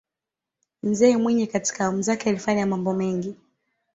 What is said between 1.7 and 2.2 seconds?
awamu